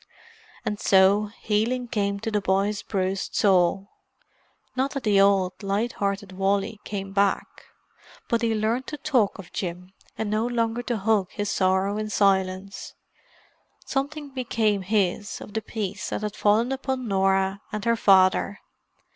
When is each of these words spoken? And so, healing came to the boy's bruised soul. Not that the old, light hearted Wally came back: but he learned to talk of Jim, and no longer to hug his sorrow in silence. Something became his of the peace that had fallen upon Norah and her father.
And 0.65 0.79
so, 0.79 1.27
healing 1.41 1.87
came 1.87 2.19
to 2.21 2.31
the 2.31 2.41
boy's 2.41 2.81
bruised 2.81 3.35
soul. 3.35 3.91
Not 4.75 4.93
that 4.95 5.03
the 5.03 5.21
old, 5.21 5.61
light 5.61 5.91
hearted 5.91 6.31
Wally 6.31 6.79
came 6.83 7.13
back: 7.13 7.65
but 8.27 8.41
he 8.41 8.55
learned 8.55 8.87
to 8.87 8.97
talk 8.97 9.37
of 9.37 9.53
Jim, 9.53 9.93
and 10.17 10.27
no 10.31 10.47
longer 10.47 10.81
to 10.81 10.97
hug 10.97 11.29
his 11.29 11.51
sorrow 11.51 11.99
in 11.99 12.09
silence. 12.09 12.95
Something 13.85 14.29
became 14.29 14.81
his 14.81 15.39
of 15.39 15.53
the 15.53 15.61
peace 15.61 16.09
that 16.09 16.23
had 16.23 16.35
fallen 16.35 16.71
upon 16.71 17.07
Norah 17.07 17.61
and 17.71 17.85
her 17.85 17.95
father. 17.95 18.59